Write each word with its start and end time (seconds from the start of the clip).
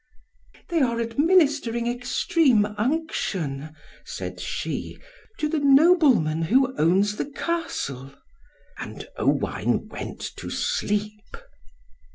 "They 0.69 0.81
are 0.81 0.99
administering 0.99 1.85
extreme 1.85 2.65
unction," 2.65 3.75
said 4.03 4.39
she, 4.39 4.97
"to 5.37 5.47
the 5.47 5.59
Nobleman 5.59 6.41
who 6.41 6.75
owns 6.79 7.17
the 7.17 7.29
Castle." 7.29 8.11
And 8.79 9.07
Owain 9.19 9.89
went 9.89 10.21
to 10.37 10.49
sleep. 10.49 11.37